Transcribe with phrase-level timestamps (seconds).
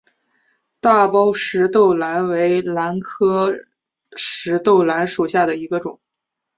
[0.79, 3.51] 大苞石豆兰为兰科
[4.15, 5.99] 石豆兰属下的一个种。